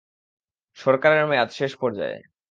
সরকারের 0.77 1.23
মেয়াদ 1.27 1.49
শেষ 1.49 1.71
পর্যায়ে। 1.77 2.17